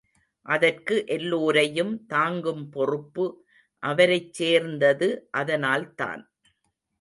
[0.45, 3.25] அதற்கு எல்லோரையும் தாங்கும் பொறுப்பு
[3.83, 5.09] அவரைச் சேர்ந்தது
[5.31, 6.23] அதனால் தான்.